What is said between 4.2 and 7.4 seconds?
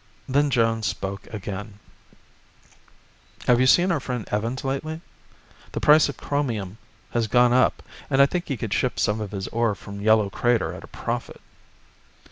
Evans lately? The price of chromium has